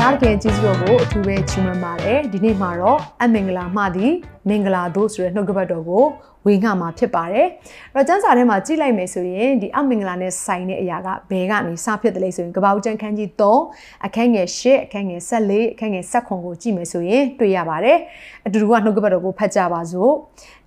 [0.00, 4.12] ရားတကယ်ကျေးဇူးတော်ကိုအထူးပဲချီးမွမ်းပါတယ်ဒီနေ့မှာတော့အမင်္ဂလာမှသည်
[4.48, 6.04] မင်္ဂလာတို့ဆိုတဲ့နှုတ်ကပတ်တော်ကို
[6.46, 7.46] ဝေငှမှာဖြစ်ပါတယ်
[7.94, 17.98] အဲ့တော့ကျမ်းစာထဲမှာကြည့်လိုက်မယ်ဆိုရင်ဒီအမင်္ဂလာနဲ့ဆိုင်တဲ့အရာကဘယ်ကနေစဖြစ်တယ်လဲဆိုရင်ကပ္ပဦးကျမ်းခန်းကြီး3အခန်းငယ်8အခန်းငယ်14အခန်းငယ်19ကိုကြည့်မယ်ဆိုရင်တွေ့ရပါတယ်
[18.46, 20.12] အတူတူကနှုတ်ကပတ်တော်ကိုဖတ်ကြပါစို့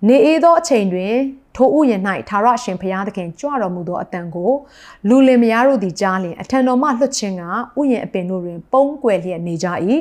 [0.08, 1.14] နေအေးသောအချိန်တွင်
[1.56, 4.50] ထိုဥယျာဉ်၌သာရရှင်ဘုရားသခင်ကြွတော်မူသောအတန်ကို
[5.08, 7.42] လူလင်မယားတို့သည်ကြားလျင်အထံတော်မှလွတ်ခြင်းက
[7.80, 9.68] ဥယျာဉ်အပင်တို့တွင် ပုံးကွယ်လျက်နေကြ၏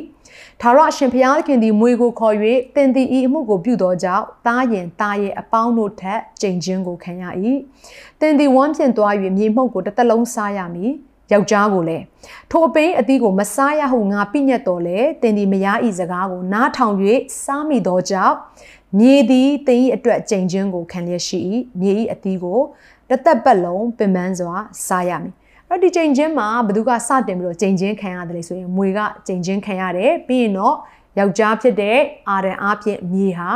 [0.62, 2.36] သာရရှင်ဘုရားသခင်သည်မွေကိုခေါ်၍
[2.76, 7.24] တင်သည်ဤအမှုကိုပြုသောကြောင့်တားရင်တားရဲ့အပေါင်းတို့ထက်ကြိမ်ချင်းကိုခံရ၏
[8.20, 10.94] တင်သည်ဝမ်းဖြင့်သွား၍မြေမှုန့်ကိုတစ်သက်လုံးစားရမည်
[11.32, 12.04] ယောက်ျားကိုလည်း
[12.52, 16.96] ထိုအပင်အသီးကိုမစားရဟုငါပြညတ်တော်လဲတင်ဒီမယားဤစကားကိုနားထောင်၍
[17.44, 18.36] စားမိသောကြောင့်
[19.00, 21.40] မြေသည်တင်ဤအတွက်ကြိမ်ချင်းကိုခံလျက်ရှိ၏
[21.82, 22.60] မြေဤအသီးကို
[23.10, 24.56] တသက်ပတ်လုံးပင်ပန်းစွာ
[24.88, 25.34] စားရမည်
[25.72, 30.76] အဲ့ဒီချိန်ချင်းမှာဘသူကစတင်ပြီးတော့ချိန်ချင်းခံရတယ်လေဆိုရင်မွေကချိန်ချင်းခံရတယ်ပြီးရင်တော့
[31.20, 31.98] ယောက်ျားဖြစ်တဲ့
[32.30, 33.50] အာရန်အားဖြင့်မြေဟာ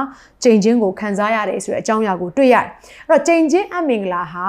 [0.44, 2.68] ချိန်ချင်းကိုခံစားရတယ်ဆိုတဲ့အကြောင်းအရာကိုတွေ့ရတယ်
[3.10, 4.48] အဲ့တော့ချိန်ချင်းအမင်္ဂလာဟာ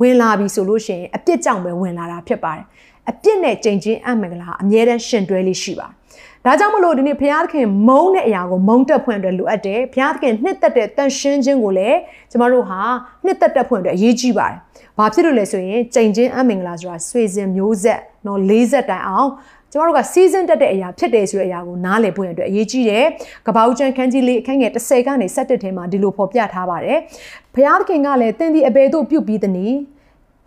[0.00, 2.64] ဝင်လာပြီဆိုလို့ရှိရင်အပြစ်ကြောင့်ပဲဝင်လာတာဖြစ်ပါတယ်
[3.08, 6.00] အပြစ်နဲ့ချိန်ချင်းအမင်္ဂလာအမြဲတမ်းရှင်တွဲလေးရှိပါတယ်
[6.44, 11.98] ဒါကြောင့်မလို့ဒီနေ့ဘုရားသခင်မုန်းတဲ့အရာကိုမုန်းတက်ဖွင့်အတွက်လိုအပ်တယ်ဘုရားသခင်နှစ်သက်တဲ့တန်ရှင်းခြင်းကိုလည်း
[12.30, 12.80] ကျမတို့ဟာ
[13.24, 14.56] နှစ်သက်တက်ဖွင့်အတွက်အရေးကြီးပါတယ်
[14.98, 19.30] ဘာဖြစ်လို့လဲဆိုရင်ကြိမ်ချင်းအမင်္ဂလာဆိုတာဆွေစဉ်မျိုးဆက်နော်၄ဆက်တိုင်အောင်
[19.72, 23.04] ကျမတို့ကစီဇန်တက်တဲ့အရာဖြစ်တယ်ဆိုတဲ့အရာကိုနားလည်ဖို့အတွက်အရေးကြီးတယ်။
[23.46, 26.98] ကပောက်ကျန်ခန်းကြီးလေးအခန်းငယ်30ကနေ17ထဲမှာဒီလိုဖော်ပြထားပါတယ်။
[27.54, 29.68] ဘုရားသခင်ကလည်းတင်းဒီအဘေတို့ပြုတ်ပြီးသည်နီ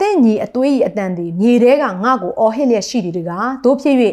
[0.03, 3.96] တင့်ညီအသွေးဤအတန်သည်မြေထဲကငါ့ကိုအော်ဟစ်လျက်ရှိသည်တကားတို့ဖြစ်၍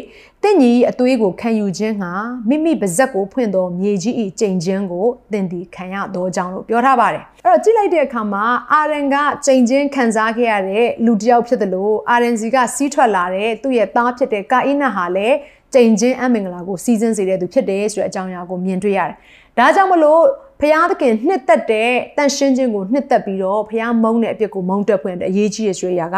[0.43, 2.11] တင့်ညီအသွေးကိုခံယူခြင်းဟာ
[2.49, 9.15] မိမိပါဇက်ကိုဖွင့်သောမြေကြီးဤကြိမ်ခြင်းကိုတင်သည်ခံရသောကြောင့်လို့ပြောထားပါတယ်အဲ့တော့ကြည့်လိုက်တဲ့အခါမှာအာရန်က
[9.45, 15.35] ကြိမ်ခြင်းခံစားခဲ့ရတဲ့လူတစ်ယောက်ဖြစ်တယ်လို့အာရန်စီကစီးထွက်လာတဲ့သူ့ရဲ့သားဖြစ်တဲ့ကာအိနဟာလည်း
[15.73, 19.15] ကြိမ်ချင်းအမင်္ဂလာကိုစီစဉ်စေတဲ့သူဖြစ်တယ်ဆိုတဲ့အကြောင်းအရာကိုမြင်တွေ့ရတယ်
[19.57, 20.21] ဒါကြောင့်မလို့
[20.61, 26.17] ဖျားသခင်နှစ်သက်တဲ့တန်ရှင်းခြင်းကိုနှစ်သက်ပြီးတော့ဖျားမုန်းတဲ့အပြစ်ကိုမုန်းတက်ဖွင့်တဲ့အရေးကြီးရဆွေးရက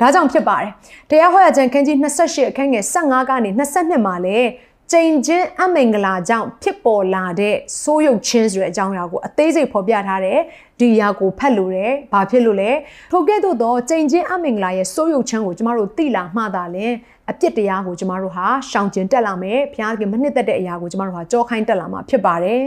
[0.00, 0.70] ဒါကြောင့်ဖြစ်ပါတယ်။
[1.10, 4.48] တရားဟောရခြင်းခန်းကြီး28အခန်းငယ်15ကနေ22မှာလည်း
[4.92, 10.38] ကျိန်ချင်းအမင်္ဂလာကြောင့်ဖြစ်ပေါ်လာတဲ့ဆိုးရုပ်ချင်းဆိုတဲ့အကြောင်းအရာကိုအသေးစိတ်ဖော်ပြထားတယ်
[10.80, 12.70] ဒီအရာကိုဖတ်လို့တယ်ဘာဖြစ်လို့လဲ
[13.12, 16.86] ထိုကဲ့သို့သောကျိန်ချင်းအမင်္ဂလာရဲ့ဆိုးရုပ်ချင်းကိုကျမတို့သိလာမှသာလဲ
[17.30, 22.62] အပြစ်တရားကိုကျမတို့ဟာရှောင်ကျဉ်တက်လာမယ်ဘုရားခင်မနှစ်သက်တဲ့အရာကိုကျမတို့ဟာကြောခိုင်းတက်လာမှာဖြစ်ပါတယ်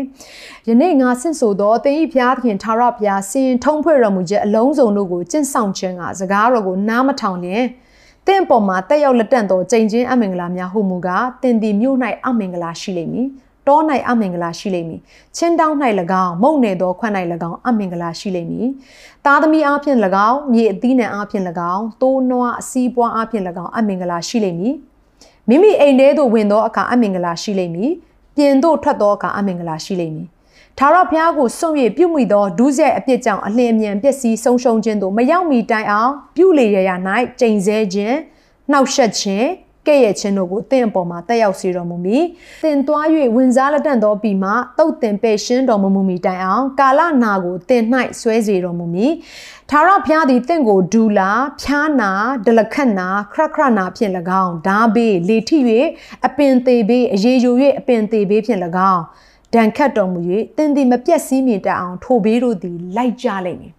[0.68, 7.64] ယနေ့ငါဆင့်ဆိုသောသင်၏ဘုရားခင်ထာဝရဘုရားစင်ထုံးဖွဲ့တော်မူချက်အလုံးစုံတို့ကိုကျင့်ဆောင်ခြင်းကစကားတော်ကိုနားမထောင်လျင်
[8.28, 13.28] တင့်ပေါ်မှာတက်ရောက်လက်တန့်သောကြိမ်ချင်းအမင်္ဂလာများဟုမူကားတင်ဒီမြို့၌အမင်္ဂလာရှိလိမ့်မည်
[13.68, 13.80] တော၌
[14.10, 15.02] အမင်္ဂလာရှိလိမ့်မည်
[15.36, 15.76] ချင်းတောင်း၌၎
[16.24, 17.14] င်းမုံနေသောခွန့်၌၎
[17.50, 18.68] င်းအမင်္ဂလာရှိလိမ့်မည်
[19.26, 19.98] သားသမီးအားဖြင့်၎
[20.30, 24.76] င်းမြေအသီးနှံအားဖြင့်၎င်းတိုးနွားအစည်းပွားအားဖြင့်၎င်းအမင်္ဂလာရှိလိမ့်မည်
[25.50, 27.92] မိမိအိမ်ထဲသို့ဝင်သောအခါအမင်္ဂလာရှိလိမ့်မည်
[28.36, 30.28] ပြင်သို့ထွက်သောအခါအမင်္ဂလာရှိလိမ့်မည်
[30.78, 36.92] ထာဝရဘုရားကိုစွန့်၍ပြုမိသောဒုစရိုက်အပြစ်ကြောင့်အလင်းအမြန်ပျက်စီးဆုံးရှုံးခြင်းတို့မရောက်မီတိုင်အောင်ပြုလေရရ၌
[37.40, 38.16] ကြိမ်ဆဲခြင်း
[38.72, 39.48] နှောက်ယှက်ခြင်း
[39.88, 42.24] ကဲ့ရဲ့ခြင်းတို့ကိုတင့်အပေါ်မှာတက်ရောက်စေတော်မူမည်။
[42.64, 43.06] တင်သွား၍
[43.36, 47.84] ဝင်စားလက်တန့်သောပြီးမှတုတ်တင်ပဲ့ရှင်းတော်မမူမီတိုင်အောင်ကာလနာကိုတင်၌
[48.20, 49.12] ဆွဲစေတော်မူမည်။
[49.70, 51.32] ထာဝရဘုရားသည်တင့်ကိုဒူလာ
[51.62, 52.12] ဖြားနာ
[52.46, 54.12] ဒလခတ်နာခရခရနာဖြင့်၎
[54.44, 55.58] င်းဓာဘေးလေထိ၍
[56.26, 58.60] အပင်သေးဘေးအေယူ၍အပင်သေးဘေးဖြင့်၎
[58.94, 59.04] င်း
[59.54, 60.20] ဒဏ်ခတ်တော်မူ၍
[60.58, 63.74] တင်သည်မပြတ်စည်းမြင်တတ်အောင်ထိုဘေးတို့သည်လိုက်ကြလိမ့်မည်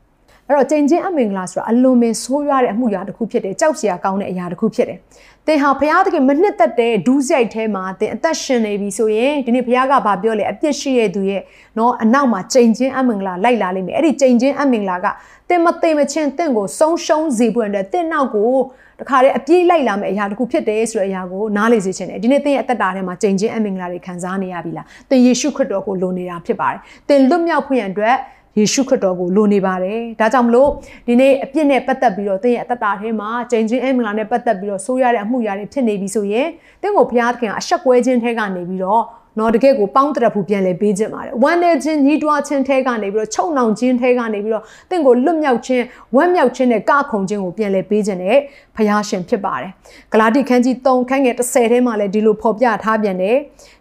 [0.52, 4.98] အဲ့တော့ကြင်ချင်းအမင်္ဂလာဆိုတာအလွန်ပင်ဆိုးရွားတဲ့အမှုရာတစ်ခုဖြစ်တယ်ကြောက်စရာကောင်းတဲ့အရာတစ်ခုဖြစ်တယ်
[5.47, 11.42] သင်ဟာဘုရားသခင်မနှစ်သက်တဲ့ဒူးဆိုင်ထဲမှာသင်အသက်ရှင်နေပြီဆိုရင်ဒီနေ့ဘုရားကဗာပြောလေအပြစ်ရှိရဲ့သူရဲ့
[11.78, 15.06] နော်အနောက်မှာကြင်ချင်းအမင်္ဂလာလိုက်လာလိမ့်မယ်အဲ့ဒီကြင်ချင်းအမင်္ဂလာက
[15.48, 18.53] သင်မသိမချင်းသင်ကိုဆုံးရှုံးစေဖို့အတွက်သင်နောက်ကို
[19.00, 28.16] တခါတည်းအပြေးလိုက်လာမယ့်အရာတစ်ခုဖြစ်တယ်ဆိုတဲ့အရာကိုနားလေစေချင်တယ်ဒီနေ့သင်ရဲ့အသက်တာထဲမှာကြင်ချင်းအမင်္ဂလာတွေခံစားနေရပြီလားသင်ယေရှုခရစ်တော်ကိုလိုနေတာဖြစ်ပါတယ်သင်လွတ်မြောက်ဖို့ရန်အတွက်
[28.59, 30.69] ယေရှုခရစ်တော်ကိုလိုနေပါတယ်။ဒါကြောင့်မလို့
[31.07, 36.47] ဒီနေ့အပြစ်နဲ့ပတ်သက်ပြီးတော့သင်ရဲ့အသက်တာထဲမှာကြင်ချင်းအမင်္ဂလာနဲ့ပတ်သက်ပြီးတော့ဆိုးရတဲ့အမှုရာတွေဖြစ်နေပြီဆိုရင်
[36.83, 39.03] သင်ကိုဘုရားသခင်ကအဆက်ကွဲခြင်းထဲကနေပြီးတော့
[39.39, 45.84] နော်တကယ့်ကိုပေါင်းတရဖူပြန်လဲပေးခြင်းပါတယ်ဝမ်းနေခြင်းညီးတွားခြင်းထဲကနေပြီးတော့ချုံနှောင်ခြင်းထဲကနေပြီးတော့တင့်ကိုလွတ်မြောက်ခြင်း
[46.16, 48.39] ဝမ်းမြောက်ခြင်းနဲ့ကခုန်ခြင်းကိုပြန်လဲပေးခြင်းနဲ့
[48.77, 49.71] ဖျားရှင်ဖြစ်ပါတယ်
[50.13, 53.37] ဂလာတိခန်းကြီး3ခန်းငယ်30ထဲမှာလည်းဒီလိုဖော်ပြထားပြန်တယ်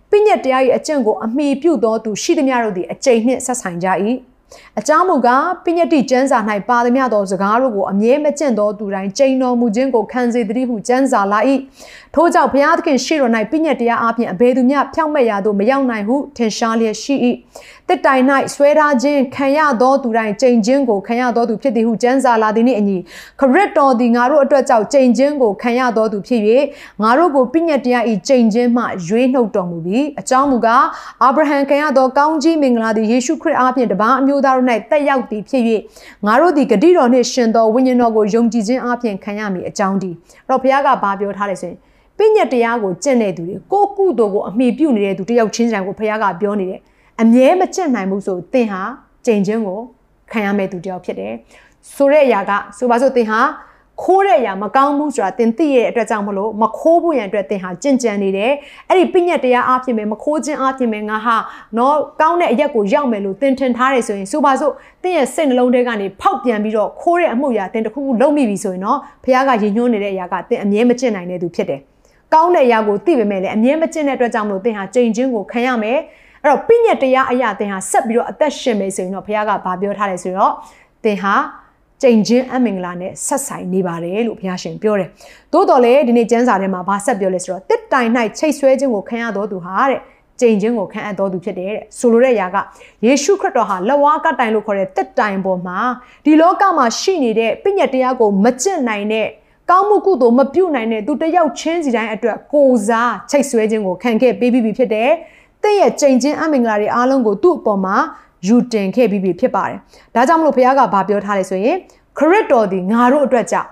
[0.10, 3.88] ပြည့်ညက်တရားရဲ့အကျင့်ကိုအမိပြုသောသူရှိသမျှတို့သည်အကျိန်နှင့်ဆက်ဆိုင်ကြ၏
[4.80, 6.40] အကြောင်းမူကားပိညတိကျမ်းစာ၌
[6.70, 11.40] ပါသမျှသောစကားတို့ကိုအမြဲမကျင့်သောသူတိုင်းကြိမ်တော်မူခြင်းကိုခံစေတည်းဟုကျမ်းစာလာ၏
[12.16, 17.16] ထို့ကြောင့်ဘုရားသခင်ရှေ့တော်၌ပိညတ်တရားအပြင်အဘယ်သူမျှဖြောင့်မတ်ရာသို့မရောက်နိုင်ဟုထင်ရှားလျက်ရှိ၏
[17.92, 18.24] တစ်တိုင်၌
[18.54, 22.98] ဆွဲထားခြင်းခံရသောသူတိုင်းကြိမ်ခြင်းကိုခံရသောသူဖြစ်သည်ဟုကျမ်းစာလာသည်နှင့်အညီ
[23.40, 26.42] ခရစ်တော်သည်ငါတို့အတွက်ကြောင့်ကြိမ်ခြင်းကိုခံရသောသူဖြစ်၍
[27.04, 30.86] ငါတို့ကိုပိညတ်တရား၏ကြိမ်ခြင်းမှရွေးနှုတ်တော်မူပြီးအကြောင်းမူကား
[31.24, 35.64] အာဗြဟံခံရသောကောင်းကြီးမင်္ဂလာသည်ယေရှုခရစ်အားဖြင့်တပါးအမျိုးသားတို့၌တက်ရောက်သည်ဖြစ်၍
[36.26, 40.12] ငါတို့သည်ဂတိတော်နှင့်ရှင်သောဝိညာဉ်တော်ကိုယုံကြည်ခြင်းအားဖြင့်ခံရမည်အကြောင်းဒီ
[40.48, 41.78] အဲ့တော့ဘုရားကဘာပြောထားလဲဆိုရင်
[42.18, 46.82] ပိညတ်တရားကိုကျင့်တဲ့သူတွေကိုကုသိုလ်ကိုအမိပြုနေတဲ့သူတယောက်ချင်းတိုင်းကိုဘုရားကပြောနေတယ်
[47.22, 48.82] အမြဲမကျင့်နိုင်ဘူးဆိုသင်ဟာ
[49.26, 49.80] ကြင်ချင်းကို
[50.32, 51.34] ခံရမယ့်သူတယောက်ဖြစ်တယ်
[51.96, 53.42] ဆိုတဲ့အရာကဆိုပါစို့သင်ဟာ
[54.04, 58.52] ခိုးတဲ့အရာမကောင်းဘူးဆိုတာသင်သိရတဲ့အတွက်ကြောင့်မလို့မခိုးဖို့ရန်အတွက်သင်ဟာကြင်ကြံနေတယ်
[58.90, 61.36] အဲ့ဒီပြညတ်တရားအဖြစ်ပဲမခိုးခြင်းအဖြစ်ပဲငါဟာ
[61.78, 64.74] နော်ကောင်းတဲ့အရက်ကိုရောက်မယ်လို့သင်ထင်ထားတယ်ဆိုရင်ဆိုပါစို့
[65.04, 71.80] သင်ရဲ့စိတ်နှလုံးထဲကနေဖောက်ပြန်ပြီးတော့ခိုးတဲ့အမှုရာသင်တခုခုလုံးမိပြီဆိုရင်တော့ဘုရားကရည်ညွှန်းနေတဲ့အရာကသင်အမြဲမကျင့်နိုင်တဲ့သူဖြစ်တယ်
[72.34, 76.00] ကောင်းတဲ့အရာကိုသိပေမဲ့လည်းအမြဲမကျင့်တဲ့အတွက်ကြောင့်မလို့သင်ဟာကြင်ချင်းကိုခံရမယ်
[76.44, 80.54] အဲ့တော့ပြညတ်တရားအရာသင်ဟာဆက်ပြီးတော့အသက်ရှင်မယ်ဆိုရင်တော့ဘုရားကဗာပြောထားတယ်ဆိုတော့
[81.04, 81.36] သင်ဟာ
[82.02, 85.10] ကြိမ်ချင်းအမင်္ဂလာနဲ့ဆက်ဆိုင်နေပါတယ်လို့ဘုရားရှင်ပြောတယ်။
[85.54, 90.00] သို့တော်လည်းဒီနေ့ကျမ်းစာထဲမှာဗာဆက်ပြောလဲဆိုတော့တစ်တိုင်၌ချိတ်ဆွဲခြင်းကိုခံရတော်သူဟာတဲ့
[90.40, 92.58] ကြိမ်ချင်းကိုခံအပ်တော်သူဖြစ်တယ်တဲ့။ဆိုလိုတဲ့အရာက
[93.06, 95.80] ယေရှုခရစ်တော်ဟာလဝါကတိုင်လို့ခေါ်တဲ့တစ်တိုင်ပေါ်မှာ
[96.26, 99.28] ဒီလောကမှာရှိနေတဲ့ပြညတ်တရားကိုမကျင့်နိုင်တဲ့
[99.70, 105.12] ကောင်းမှုကုသိုလ်မပြုတ်နိုင်တဲ့သူတယောက်ချင်းစီတိုင်းအတွက်ကိုစားချိတ်ဆွဲခြင်းကိုခံခဲ့ပေးပြီးဖြစ်တယ်။
[105.64, 107.96] တင့်ရဲ့ကြိမ်ချင်းအမင်္ဂလာတွေအားလုံးကိုသူ့အပေါ်မှာ
[108.48, 109.78] ယူတင်ခဲ့ပြီးပြီဖြစ်ပါတယ်။
[110.16, 111.78] ဒါကြောင့်မလို့ဘုရားကဗာပြောထားလဲဆိုရင်
[112.18, 113.70] ခရစ်တော်ဒီငါတို့အတွက်ကြောင့်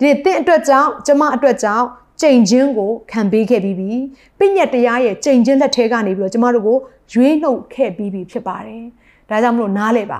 [0.00, 1.86] ဒီတင့်အတွက်ကြောင့်ကျမအတွက်ကြောင့်
[2.20, 3.90] ကြိမ်ချင်းကိုခံပေးခဲ့ပြီးပြီ။
[4.38, 6.76] ပြည့်ညက်တရားရဲ့ကြိမ်ချင်းလက်ထဲကနေပြီးတော့ကျမတို့ကို
[7.12, 8.82] ရွေးနှုတ်ခဲ့ပြီးပြီဖြစ်ပါတယ်။
[9.28, 10.18] ဒါကြောင့်မလို့နားလဲပါ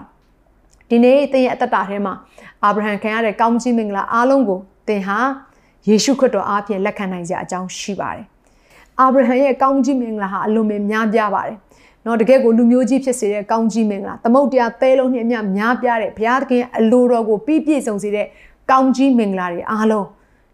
[0.90, 2.14] ။ဒီနေ့သင်ရဲ့အသက်တာထဲမှာ
[2.64, 5.18] အာဗြဟံခံရတဲ့ကောင်းကြီးမင်္ဂလာအားလုံးကိုသင်ဟာ
[5.88, 8.24] ယေရှုခရစ်တော်အားဖြင့်လက်ခံနိုင်ကြအကြောင်းရှိပါတယ်။
[9.00, 11.56] အာဗြဟံရဲ့ကောင်းကြီးမင်္ဂလာဟာအလွန်ပဲများပြားပါတယ်။
[12.06, 18.26] နော်တကယ်ကိုလူမျိုးကြီးဖြစ်စေတဲ့ကောင်းကြီးမင်္ဂလာသမုတ်တရားသဲလုံးနှင့်အမျှများပြားတဲ့ဘုရားသခင်အလိုတော်ကိုပြည့်ပြည့်စုံစေတဲ့
[18.70, 20.06] ကောင်းကြီးမင်္ဂလာတွေအားလုံး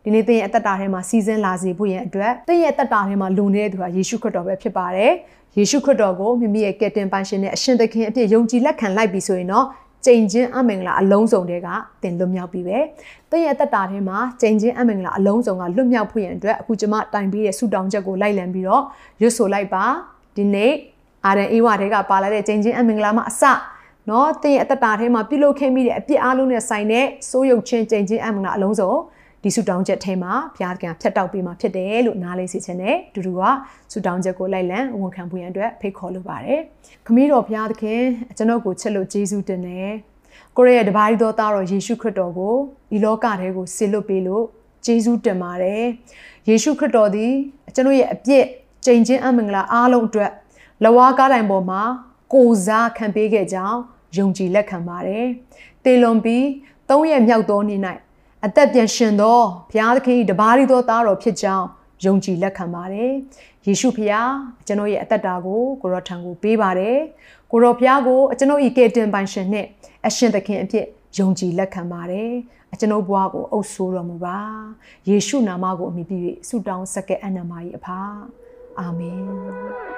[0.05, 5.13] ဒီနေ့သင်ရဲ့အသက်တာထဲမှာစီစဉ်လာစေဖို့ရန်အတွက်သင်ရဲ့အသက်တာထဲမှာလုံနေတဲ့သူဟာယေရှုခရစ်တော်ပဲဖြစ်ပါတယ်။
[5.59, 9.67] ယေရှုခရစ်တော်ကိုမိမိရဲ့ကယ်တင်ပိုင်ရှင်နဲ့အရှင်သခင်အပြည့်ယုံကြည်လက်ခံလိုက်ပြီဆိုရင်တော့
[10.07, 11.69] ကြိမ်ချင်းအမင်္ဂလာအလုံးစုံတွေက
[12.03, 12.79] သင်လွတ်မြောက်ပြီပဲ။
[13.31, 18.83] သင်ရဲ့အသက်တာထဲမှာကြိမ်ချင်းအမင်္ဂလာအလုံးစုံကလွတ်မြောက်ဖို့ရန်အတွက်အခုကျွန်မတိုင်ပေးတဲ့ဆုတောင်းချက်ကိုလိုက်လံပြီးတော့
[19.21, 19.85] ရွတ်ဆိုလိုက်ပါ
[20.37, 20.73] ဒီနေ့
[21.27, 23.43] အာရန်အေးဝတွေကပါလာတဲ့ကြိမ်ချင်းအမင်္ဂလာမှာအစ
[24.09, 28.93] နော်သင်ရဲ့အသက်တာထဲမှာပြုလုပ်ခဲ့မိတဲ့အပြစ်အလုံးနဲ့ဆိုင်တဲ့စိုးရုပ်ချင်းကြိမ်ချင်းအမင်္ဂလာအလုံးစုံ
[29.43, 33.43] ဒီဆူတောင်းချက်ထဲမှာဘုရားကဖြတ်တောက်ပေးมาဖြစ်တယ်လို့နားလေးစီခြင်းနဲ့တူတူက
[33.93, 36.61] ဆူတောင်းချက်ကိုလိုက်လံဝန်ခံဖို့ရန်အတွက်ဖိတ်ခေါ်လိုပါတယ်။
[37.07, 38.01] ခမည်းတော်ဘုရားသခင်
[38.37, 39.91] ကျွန်တော်ကိုချစ်လို့ကျေးဇူးတင်တယ်။
[40.57, 42.57] ကိုရရဲ့တပါးတော်သားတော်ယေရှုခရစ်တော်ကို
[42.91, 44.45] ဒီလောကထဲကိုဆေလွတ်ပေးလို့
[44.85, 45.83] ကျေးဇူးတင်ပါတယ်။
[46.49, 47.33] ယေရှုခရစ်တော်သည်
[47.75, 48.45] ကျွန်တော်ရဲ့အပြစ်
[48.85, 50.31] ကြိမ်ချင်းအမင်္ဂလာအားလုံးအတွက်
[50.85, 51.83] လဝါကားတိုင်ပေါ်မှာ
[52.33, 53.79] ကိုစားခံပေးခဲ့ကြောင်း
[54.17, 55.25] ယုံကြည်လက်ခံပါတယ်။
[55.85, 56.47] တေလွန်ပြီး
[56.91, 57.81] သုံးရက်မြောက်သောနေ့၌
[58.47, 59.39] အသက်ပြန်ရှင်သော
[59.71, 61.67] ဘုရားသခင်၏တပါးရီသောသားတော်ဖြစ်ကြောင်း
[62.05, 63.13] ယုံကြည်လက်ခံပါတယ်။
[63.67, 64.33] ယေရှုဖျား
[64.67, 66.97] ကျွန်တော်ရဲ့အသက်တာကိုကိုရောထံကိုပေးပါတယ်။
[67.51, 69.67] ကိုရောဖျားကိုကျွန်တော်၏ကယ်တင်ပိုင်ရှင်နဲ့
[70.07, 70.87] အရှင်သခင်အဖြစ်
[71.19, 72.31] ယုံကြည်လက်ခံပါတယ်။
[72.73, 74.39] အကျွန်ုပ်ဘဝကိုအုပ်ဆိုးတော်မူပါ။
[75.09, 76.17] ယေရှုနာမကိုအမိပြု၍
[76.49, 78.01] ဆုတောင်းဆက်ကဲအနန္မာ၏အဖာ။
[78.79, 79.27] အာမင်။